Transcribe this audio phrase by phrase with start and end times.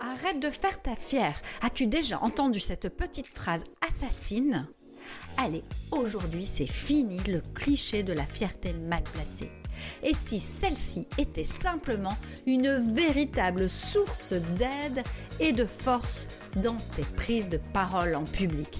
[0.00, 1.40] Arrête de faire ta fière.
[1.62, 4.68] As-tu déjà entendu cette petite phrase assassine?
[5.38, 9.50] Allez, aujourd'hui c'est fini le cliché de la fierté mal placée.
[10.02, 15.02] Et si celle-ci était simplement une véritable source d'aide
[15.40, 18.78] et de force dans tes prises de parole en public?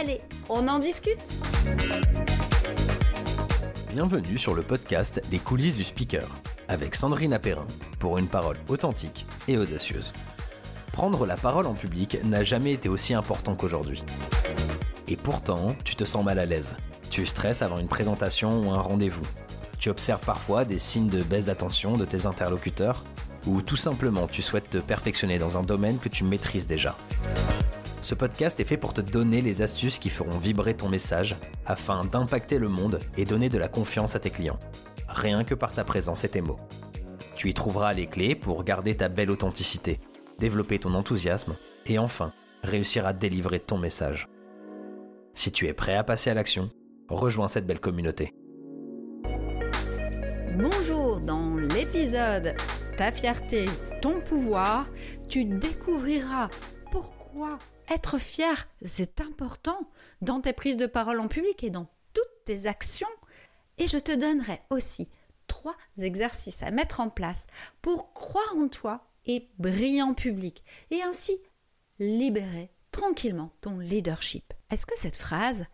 [0.00, 1.34] Allez, on en discute
[3.92, 6.28] Bienvenue sur le podcast Les coulisses du speaker
[6.68, 7.66] avec Sandrine Apérin
[7.98, 10.12] pour une parole authentique et audacieuse.
[10.94, 14.04] Prendre la parole en public n'a jamais été aussi important qu'aujourd'hui.
[15.08, 16.76] Et pourtant, tu te sens mal à l'aise.
[17.10, 19.26] Tu stresses avant une présentation ou un rendez-vous.
[19.80, 23.02] Tu observes parfois des signes de baisse d'attention de tes interlocuteurs
[23.48, 26.96] ou tout simplement tu souhaites te perfectionner dans un domaine que tu maîtrises déjà.
[28.00, 31.34] Ce podcast est fait pour te donner les astuces qui feront vibrer ton message
[31.66, 34.60] afin d'impacter le monde et donner de la confiance à tes clients.
[35.08, 36.60] Rien que par ta présence et tes mots.
[37.34, 39.98] Tu y trouveras les clés pour garder ta belle authenticité,
[40.38, 41.56] développer ton enthousiasme
[41.86, 44.28] et enfin réussir à délivrer ton message.
[45.34, 46.70] Si tu es prêt à passer à l'action,
[47.08, 48.34] rejoins cette belle communauté.
[50.56, 52.54] Bonjour, dans l'épisode
[52.96, 53.66] Ta fierté,
[54.00, 54.86] ton pouvoir,
[55.28, 56.48] tu découvriras
[56.92, 57.58] pourquoi
[57.92, 59.78] être fier, c'est important
[60.22, 63.08] dans tes prises de parole en public et dans toutes tes actions.
[63.78, 65.08] Et je te donnerai aussi
[65.48, 67.46] trois exercices à mettre en place
[67.82, 71.38] pour croire en toi et briller en public et ainsi
[71.98, 74.52] libérer tranquillement ton leadership.
[74.70, 75.66] Est-ce que cette phrase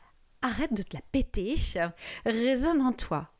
[0.42, 1.56] arrête de te la péter
[2.24, 3.32] résonne en toi?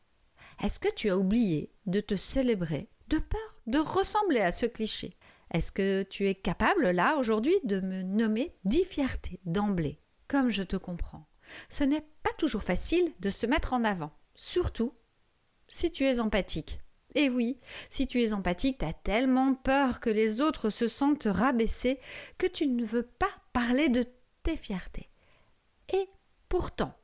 [0.63, 5.17] Est-ce que tu as oublié de te célébrer de peur de ressembler à ce cliché?
[5.53, 10.01] Est-ce que tu es capable là aujourd'hui de me nommer dix fiertés d'emblée?
[10.29, 11.27] Comme je te comprends.
[11.69, 14.95] Ce n'est pas toujours facile de se mettre en avant, surtout
[15.67, 16.81] si tu es empathique.
[17.15, 17.59] Et oui,
[17.89, 21.99] si tu es empathique, tu as tellement peur que les autres se sentent rabaissés
[22.39, 24.05] que tu ne veux pas parler de
[24.43, 25.11] tes fiertés.
[25.93, 26.09] Et
[26.49, 26.95] pourtant,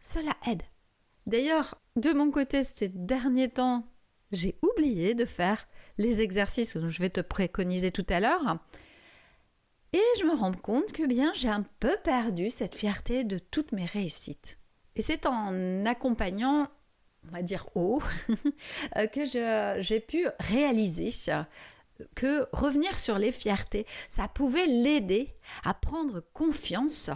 [0.00, 0.62] cela aide.
[1.26, 3.86] D'ailleurs, de mon côté, ces derniers temps,
[4.32, 5.66] j'ai oublié de faire
[5.96, 8.58] les exercices que je vais te préconiser tout à l'heure.
[9.92, 13.72] Et je me rends compte que bien j'ai un peu perdu cette fierté de toutes
[13.72, 14.58] mes réussites.
[14.96, 16.68] Et c'est en accompagnant
[17.26, 18.02] on va dire haut,
[19.12, 19.24] que
[19.80, 21.12] j'ai pu réaliser
[22.14, 25.34] que revenir sur les fiertés, ça pouvait l'aider
[25.64, 27.10] à prendre confiance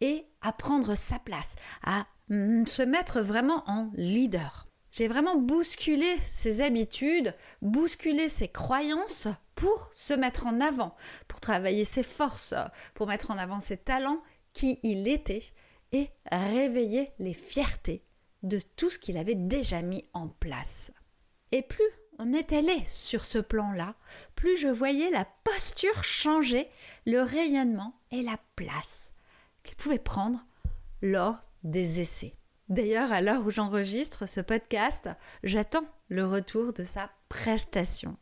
[0.00, 4.66] et à prendre sa place, à mm, se mettre vraiment en leader.
[4.90, 10.94] J'ai vraiment bousculé ses habitudes, bousculé ses croyances pour se mettre en avant,
[11.26, 12.54] pour travailler ses forces,
[12.94, 14.22] pour mettre en avant ses talents,
[14.54, 15.42] qui il était,
[15.92, 18.04] et réveiller les fiertés
[18.42, 20.92] de tout ce qu'il avait déjà mis en place.
[21.52, 23.94] Et plus on allé sur ce plan-là,
[24.34, 26.68] plus je voyais la posture changer,
[27.06, 29.12] le rayonnement et la place
[29.62, 30.44] qu'il pouvait prendre
[31.00, 32.34] lors des essais.
[32.68, 35.08] D'ailleurs, à l'heure où j'enregistre ce podcast,
[35.44, 38.16] j'attends le retour de sa prestation.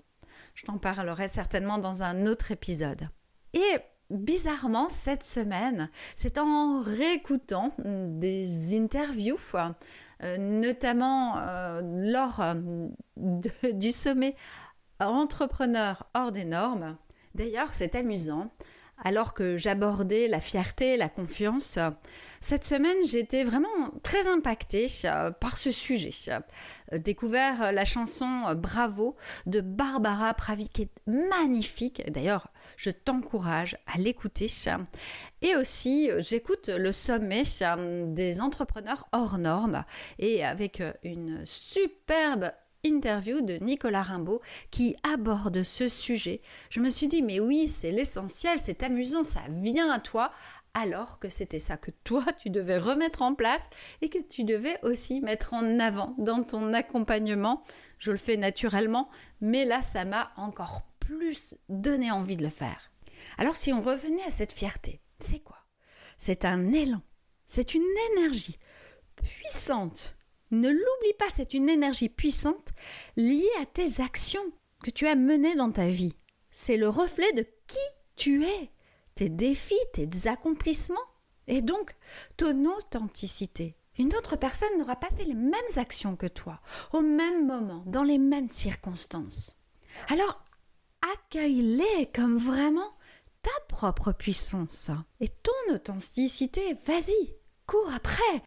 [0.54, 3.08] Je t'en parlerai certainement dans un autre épisode.
[3.54, 3.78] Et
[4.10, 9.38] bizarrement, cette semaine, c'est en réécoutant des interviews
[10.38, 12.54] notamment euh, lors euh,
[13.72, 14.34] du sommet
[15.00, 16.96] entrepreneur hors des normes.
[17.34, 18.50] D'ailleurs, c'est amusant.
[19.04, 21.78] Alors que j'abordais la fierté, la confiance,
[22.40, 24.88] cette semaine j'étais vraiment très impactée
[25.40, 26.10] par ce sujet.
[26.92, 32.10] Découvert la chanson Bravo de Barbara Pravi qui est magnifique.
[32.10, 34.50] D'ailleurs, je t'encourage à l'écouter.
[35.42, 37.42] Et aussi, j'écoute le sommet
[38.06, 39.84] des entrepreneurs hors normes
[40.18, 42.50] et avec une superbe
[42.86, 46.40] interview de Nicolas Rimbaud qui aborde ce sujet.
[46.70, 50.32] Je me suis dit, mais oui, c'est l'essentiel, c'est amusant, ça vient à toi,
[50.74, 53.70] alors que c'était ça que toi, tu devais remettre en place
[54.02, 57.62] et que tu devais aussi mettre en avant dans ton accompagnement.
[57.98, 59.08] Je le fais naturellement,
[59.40, 62.90] mais là, ça m'a encore plus donné envie de le faire.
[63.38, 65.58] Alors si on revenait à cette fierté, c'est quoi?
[66.18, 67.02] C'est un élan,
[67.46, 68.58] c'est une énergie
[69.16, 70.15] puissante
[70.50, 72.70] ne l'oublie pas, c'est une énergie puissante
[73.16, 74.52] liée à tes actions
[74.82, 76.14] que tu as menées dans ta vie.
[76.50, 77.78] C'est le reflet de qui
[78.16, 78.70] tu es,
[79.14, 80.96] tes défis, tes accomplissements,
[81.48, 81.94] et donc
[82.36, 83.76] ton authenticité.
[83.98, 86.60] Une autre personne n'aura pas fait les mêmes actions que toi,
[86.92, 89.56] au même moment, dans les mêmes circonstances.
[90.08, 90.44] Alors,
[91.14, 92.96] accueille-les comme vraiment
[93.42, 94.90] ta propre puissance
[95.20, 96.74] et ton authenticité.
[96.86, 98.42] Vas-y, cours après,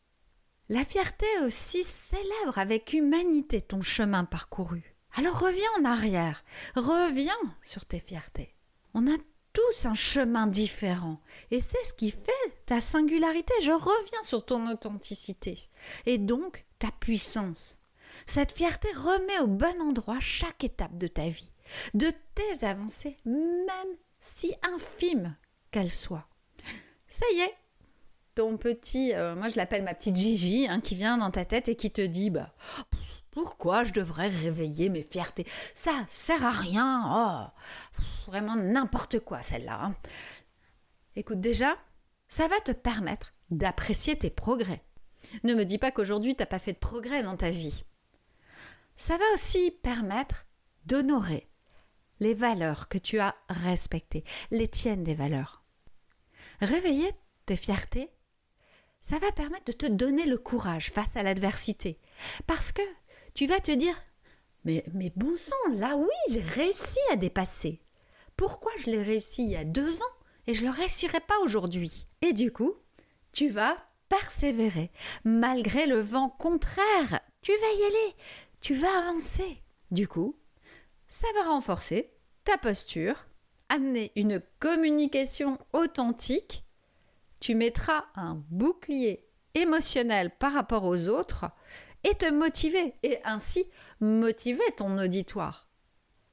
[0.70, 4.96] la fierté aussi célèbre avec humanité ton chemin parcouru.
[5.16, 6.44] Alors reviens en arrière,
[6.76, 8.56] reviens sur tes fiertés.
[8.94, 9.18] On a
[9.54, 11.20] tous un chemin différent.
[11.50, 12.32] Et c'est ce qui fait
[12.68, 13.54] ta singularité.
[13.62, 15.58] Je reviens sur ton authenticité.
[16.06, 17.80] Et donc ta puissance.
[18.28, 21.52] Cette fierté remet au bon endroit chaque étape de ta vie,
[21.94, 25.36] de tes avancées, même si infimes
[25.72, 26.28] qu'elles soient.
[27.08, 27.56] Ça y est,
[28.58, 31.76] petit, euh, moi je l'appelle ma petite Gigi, hein, qui vient dans ta tête et
[31.76, 32.54] qui te dit, bah,
[33.32, 35.46] pourquoi je devrais réveiller mes fiertés?
[35.74, 37.52] Ça sert à rien.
[37.98, 39.80] Oh, vraiment n'importe quoi celle-là.
[39.84, 39.96] Hein.
[41.16, 41.76] Écoute déjà,
[42.28, 44.84] ça va te permettre d'apprécier tes progrès.
[45.44, 47.84] Ne me dis pas qu'aujourd'hui tu n'as pas fait de progrès dans ta vie.
[48.96, 50.46] Ça va aussi permettre
[50.86, 51.50] d'honorer
[52.20, 55.64] les valeurs que tu as respectées, les tiennes des valeurs.
[56.62, 57.10] Réveiller
[57.46, 58.12] tes fiertés,
[59.02, 62.00] ça va permettre de te donner le courage face à l'adversité.
[62.48, 62.82] Parce que
[63.34, 63.96] tu vas te dire
[64.66, 64.84] mais,
[65.16, 67.82] bon sang, là oui, j'ai réussi à dépasser.
[68.36, 70.16] Pourquoi je l'ai réussi il y a deux ans
[70.48, 72.08] et je ne le réussirai pas aujourd'hui?
[72.22, 72.74] Et du coup,
[73.32, 73.78] tu vas
[74.10, 74.92] persévérer.
[75.24, 78.16] Malgré le vent contraire, tu vas y aller,
[78.62, 79.62] tu vas avancer.
[79.92, 80.36] Du coup,
[81.08, 82.12] ça va renforcer
[82.44, 83.28] ta posture,
[83.70, 86.64] amener une communication authentique.
[87.40, 91.46] Tu mettras un bouclier émotionnel par rapport aux autres
[92.04, 93.66] et te motiver et ainsi
[94.00, 95.68] motiver ton auditoire.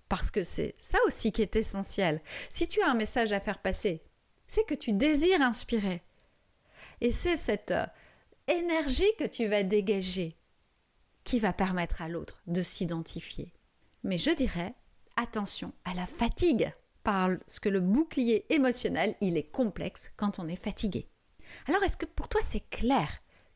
[0.08, 2.20] Parce que c'est ça aussi qui est essentiel.
[2.50, 4.02] Si tu as un message à faire passer,
[4.46, 6.02] c'est que tu désires inspirer.
[7.00, 7.86] Et c'est cette euh,
[8.46, 10.36] énergie que tu vas dégager
[11.24, 13.52] qui va permettre à l'autre de s'identifier.
[14.04, 14.74] Mais je dirais,
[15.16, 16.72] attention à la fatigue,
[17.06, 21.08] parce que le bouclier émotionnel, il est complexe quand on est fatigué.
[21.68, 23.08] Alors est-ce que pour toi c'est clair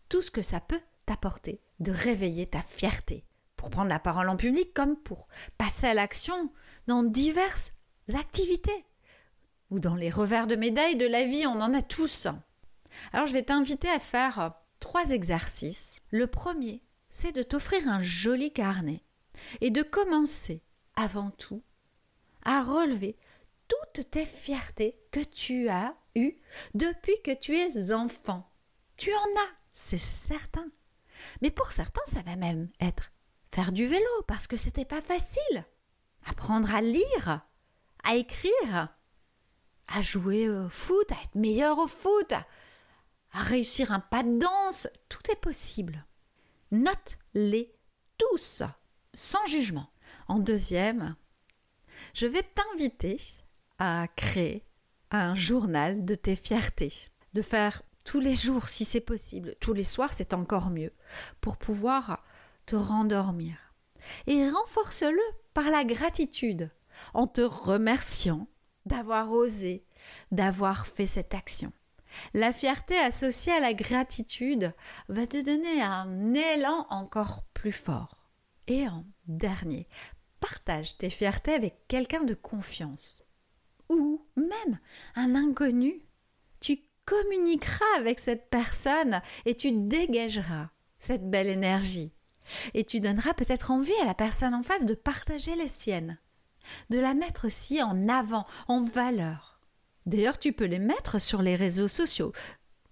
[0.09, 3.25] tout ce que ça peut t'apporter de réveiller ta fierté?
[3.57, 5.27] Pour prendre la parole en public comme pour
[5.59, 6.53] passer à l'action
[6.87, 7.73] dans diverses
[8.15, 8.85] activités
[9.71, 12.29] ou dans les revers de médaille de la vie, on en a tous.
[13.13, 16.03] Alors je vais t'inviter à faire trois exercices.
[16.13, 19.03] Le premier, c'est de t'offrir un joli carnet
[19.61, 20.63] et de commencer
[20.95, 21.65] avant tout
[22.45, 23.17] à relever
[23.71, 26.37] toutes tes fiertés que tu as eues
[26.75, 28.51] depuis que tu es enfant.
[28.97, 30.67] Tu en as, c'est certain.
[31.43, 33.13] Mais pour certains, ça va même être
[33.53, 35.65] faire du vélo parce que c'était pas facile.
[36.27, 37.47] Apprendre à lire,
[38.05, 38.89] à écrire,
[39.89, 44.89] à jouer au foot, à être meilleur au foot, à réussir un pas de danse,
[45.09, 46.05] tout est possible.
[46.71, 47.75] Note-les
[48.19, 48.63] tous,
[49.15, 49.91] sans jugement.
[50.29, 51.17] En deuxième,
[52.15, 53.17] je vais t'inviter
[53.81, 54.63] à créer
[55.11, 56.93] un journal de tes fiertés,
[57.33, 60.93] de faire tous les jours si c'est possible, tous les soirs c'est encore mieux,
[61.41, 62.23] pour pouvoir
[62.67, 63.57] te rendormir.
[64.27, 65.23] Et renforce-le
[65.55, 66.71] par la gratitude,
[67.15, 68.47] en te remerciant
[68.85, 69.87] d'avoir osé,
[70.31, 71.73] d'avoir fait cette action.
[72.35, 74.75] La fierté associée à la gratitude
[75.09, 78.29] va te donner un élan encore plus fort.
[78.67, 79.89] Et en dernier,
[80.39, 83.25] partage tes fiertés avec quelqu'un de confiance
[83.91, 84.79] ou même
[85.17, 86.01] un inconnu.
[86.61, 92.13] Tu communiqueras avec cette personne et tu dégageras cette belle énergie.
[92.75, 96.19] Et tu donneras peut-être envie à la personne en face de partager les siennes,
[96.89, 99.61] de la mettre aussi en avant, en valeur.
[100.07, 102.33] D'ailleurs, tu peux les mettre sur les réseaux sociaux.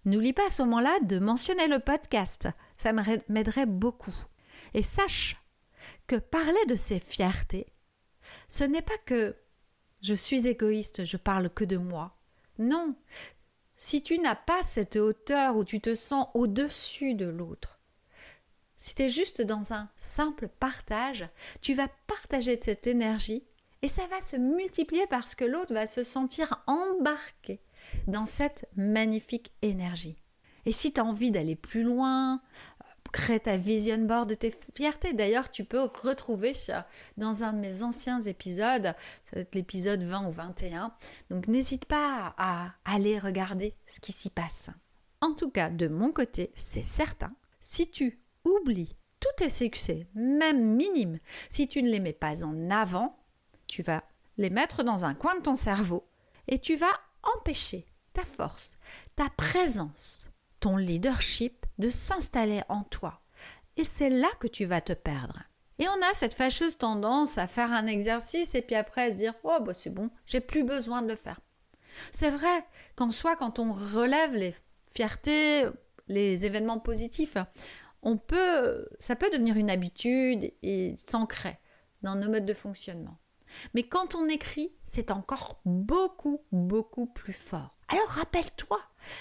[0.05, 2.93] N'oublie pas à ce moment-là de mentionner le podcast, ça
[3.29, 4.15] m'aiderait beaucoup.
[4.75, 5.37] Et sache
[6.07, 7.67] que parler de ses fiertés,
[8.49, 9.37] ce n'est pas que
[10.01, 12.17] je suis égoïste, je parle que de moi.
[12.59, 12.95] Non,
[13.77, 17.79] si tu n'as pas cette hauteur où tu te sens au-dessus de l'autre,
[18.77, 21.29] si tu es juste dans un simple partage,
[21.61, 23.45] tu vas partager cette énergie
[23.83, 27.61] et ça va se multiplier parce que l'autre va se sentir embarqué
[28.07, 30.17] dans cette magnifique énergie.
[30.67, 32.43] Et si tu as envie d'aller plus loin,
[33.13, 35.13] crée ta vision board de tes fiertés.
[35.13, 36.87] D'ailleurs, tu peux retrouver ça
[37.17, 38.95] dans un de mes anciens épisodes,
[39.53, 40.93] l'épisode 20 ou 21.
[41.31, 44.71] Donc n'hésite pas à aller regarder ce qui s'y passe.
[45.21, 50.77] En tout cas, de mon côté, c'est certain, si tu oublies tous tes succès, même
[50.77, 51.19] minimes,
[51.51, 53.19] si tu ne les mets pas en avant,
[53.67, 54.05] tu vas
[54.37, 56.09] les mettre dans un coin de ton cerveau
[56.47, 56.87] et tu vas
[57.23, 58.79] empêcher ta force,
[59.17, 60.28] ta présence,
[60.61, 63.21] ton leadership de s'installer en toi.
[63.77, 65.43] Et c'est là que tu vas te perdre.
[65.79, 69.19] Et on a cette fâcheuse tendance à faire un exercice et puis après à se
[69.19, 71.41] dire Oh, bah c'est bon, j'ai plus besoin de le faire.
[72.13, 72.65] C'est vrai
[72.97, 74.55] qu'en soi, quand on relève les
[74.95, 75.67] fiertés,
[76.09, 77.37] les événements positifs,
[78.03, 81.59] on peut, ça peut devenir une habitude et s'ancrer
[82.03, 83.19] dans nos modes de fonctionnement.
[83.75, 87.77] Mais quand on écrit, c'est encore beaucoup, beaucoup plus fort.
[87.89, 88.79] Alors rappelle-toi,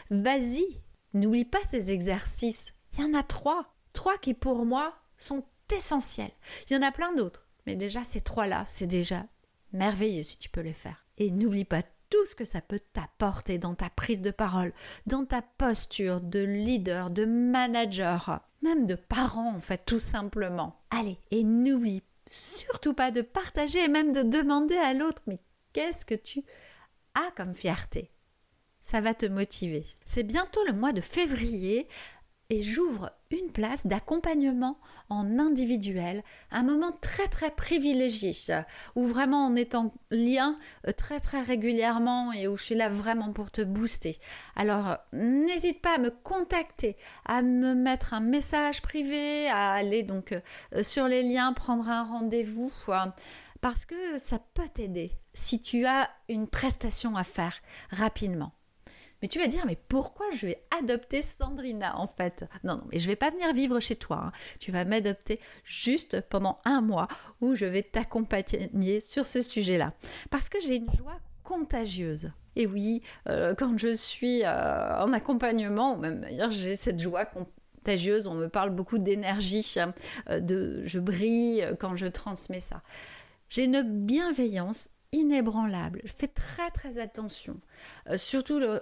[0.09, 0.81] vas-y,
[1.13, 2.73] n'oublie pas ces exercices.
[2.93, 3.73] Il y en a trois.
[3.93, 5.43] Trois qui pour moi sont
[5.75, 6.31] essentiels.
[6.69, 7.47] Il y en a plein d'autres.
[7.65, 9.25] Mais déjà, ces trois-là, c'est déjà
[9.73, 11.05] merveilleux si tu peux les faire.
[11.17, 14.73] Et n'oublie pas tout ce que ça peut t'apporter dans ta prise de parole,
[15.05, 20.79] dans ta posture de leader, de manager, même de parent en fait, tout simplement.
[20.89, 25.39] Allez, et n'oublie surtout pas de partager et même de demander à l'autre, mais
[25.73, 26.43] qu'est-ce que tu
[27.15, 28.11] as comme fierté?
[28.89, 29.85] Ça va te motiver.
[30.05, 31.89] C'est bientôt le mois de février
[32.49, 34.79] et j'ouvre une place d'accompagnement
[35.09, 38.31] en individuel, un moment très très privilégié
[38.95, 42.87] où vraiment on est en lien euh, très très régulièrement et où je suis là
[42.87, 44.15] vraiment pour te booster.
[44.55, 50.31] Alors n'hésite pas à me contacter, à me mettre un message privé, à aller donc
[50.31, 52.71] euh, sur les liens, prendre un rendez-vous
[53.59, 58.53] parce que ça peut t'aider si tu as une prestation à faire rapidement.
[59.21, 62.45] Mais tu vas dire, mais pourquoi je vais adopter Sandrina en fait?
[62.63, 64.25] Non, non, mais je vais pas venir vivre chez toi.
[64.25, 64.31] Hein.
[64.59, 67.07] Tu vas m'adopter juste pendant un mois
[67.41, 69.93] où je vais t'accompagner sur ce sujet-là.
[70.29, 72.31] Parce que j'ai une joie contagieuse.
[72.55, 78.27] Et oui, euh, quand je suis euh, en accompagnement, même d'ailleurs, j'ai cette joie contagieuse.
[78.27, 79.65] On me parle beaucoup d'énergie,
[80.29, 82.81] euh, de je brille quand je transmets ça.
[83.49, 86.01] J'ai une bienveillance inébranlable.
[86.03, 87.61] Je fais très très attention.
[88.17, 88.81] surtout le,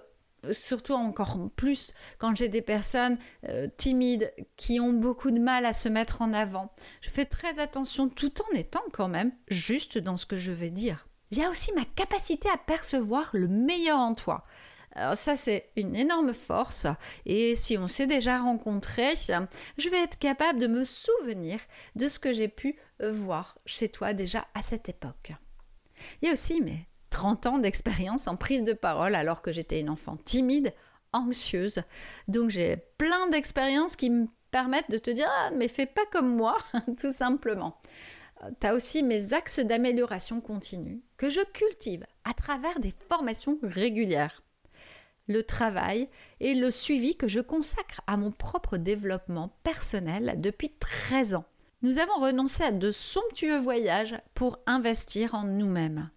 [0.54, 5.74] surtout encore plus quand j'ai des personnes euh, timides qui ont beaucoup de mal à
[5.74, 6.72] se mettre en avant.
[7.02, 10.70] Je fais très attention tout en étant quand même juste dans ce que je vais
[10.70, 11.08] dire.
[11.32, 14.46] Il y a aussi ma capacité à percevoir le meilleur en toi.
[14.94, 16.88] Alors ça, c'est une énorme force.
[17.25, 19.16] Et si on s'est déjà rencontré,
[19.78, 21.60] je vais être capable de me souvenir
[21.96, 25.34] de ce que j'ai pu voir chez toi déjà à cette époque.
[26.22, 29.79] Il y a aussi mais 30 ans d'expérience en prise de parole alors que j'étais
[29.79, 30.74] une enfant timide,
[31.13, 31.79] anxieuse.
[32.27, 36.36] Donc j'ai plein d'expériences qui me permettent de te dire ah, mais fais pas comme
[36.36, 36.57] moi,
[37.00, 37.79] tout simplement.
[38.60, 44.43] Tu as aussi mes axes d'amélioration continue que je cultive à travers des formations régulières.
[45.29, 46.10] Le travail
[46.41, 51.45] et le suivi que je consacre à mon propre développement personnel depuis 13 ans.
[51.81, 56.10] Nous avons renoncé à de somptueux voyages pour investir en nous-mêmes.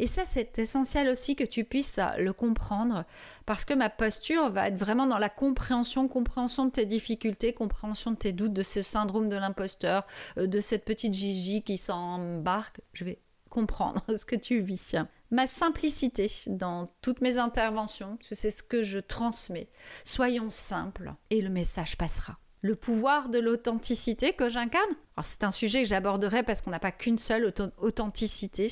[0.00, 3.04] Et ça, c'est essentiel aussi que tu puisses le comprendre
[3.44, 8.12] parce que ma posture va être vraiment dans la compréhension, compréhension de tes difficultés, compréhension
[8.12, 10.06] de tes doutes, de ce syndrome de l'imposteur,
[10.38, 12.80] euh, de cette petite Gigi qui s'embarque.
[12.94, 14.96] Je vais comprendre ce que tu vis.
[15.30, 19.68] Ma simplicité dans toutes mes interventions, c'est ce que je transmets.
[20.06, 24.90] Soyons simples et le message passera le pouvoir de l'authenticité que j'incarne.
[25.22, 28.68] c'est un sujet que j'aborderai parce qu'on n'a pas qu'une seule authenticité.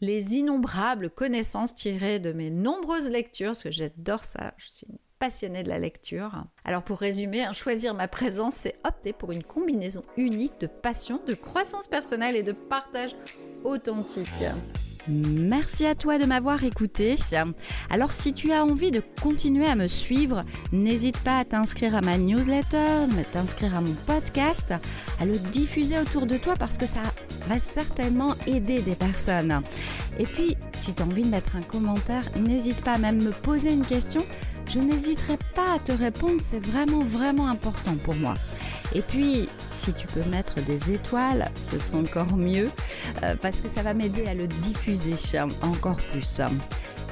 [0.00, 4.86] Les innombrables connaissances tirées de mes nombreuses lectures, parce que j'adore ça, je suis
[5.18, 6.44] passionnée de la lecture.
[6.64, 11.20] Alors pour résumer, hein, choisir ma présence, c'est opter pour une combinaison unique de passion,
[11.26, 13.16] de croissance personnelle et de partage
[13.64, 14.28] authentique.
[15.08, 17.16] Merci à toi de m'avoir écouté.
[17.90, 20.42] Alors si tu as envie de continuer à me suivre,
[20.72, 24.72] n'hésite pas à t'inscrire à ma newsletter, à t'inscrire à mon podcast,
[25.20, 27.02] à le diffuser autour de toi parce que ça
[27.46, 29.60] va certainement aider des personnes.
[30.18, 33.30] Et puis, si tu as envie de mettre un commentaire, n'hésite pas à même me
[33.30, 34.24] poser une question.
[34.66, 38.34] Je n'hésiterai pas à te répondre, c'est vraiment vraiment important pour moi.
[38.94, 39.48] Et puis,
[39.84, 42.70] si tu peux mettre des étoiles, ce sera encore mieux
[43.22, 45.14] euh, parce que ça va m'aider à le diffuser
[45.62, 46.40] encore plus.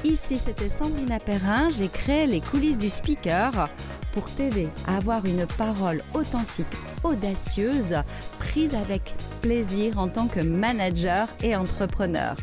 [0.05, 1.69] Ici, c'était Sandrine Perrin.
[1.71, 3.69] J'ai créé les coulisses du speaker
[4.13, 6.67] pour t'aider à avoir une parole authentique,
[7.05, 7.97] audacieuse,
[8.39, 12.37] prise avec plaisir en tant que manager et entrepreneur.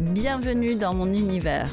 [0.00, 1.70] Bienvenue dans mon univers.